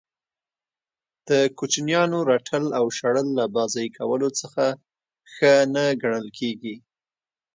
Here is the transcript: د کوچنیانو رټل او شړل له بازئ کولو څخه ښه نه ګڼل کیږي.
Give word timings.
د 1.29 1.31
کوچنیانو 1.57 2.17
رټل 2.31 2.65
او 2.79 2.85
شړل 2.97 3.27
له 3.39 3.45
بازئ 3.55 3.87
کولو 3.97 4.29
څخه 4.39 4.65
ښه 5.33 5.53
نه 5.75 5.85
ګڼل 6.01 6.27
کیږي. 6.37 6.75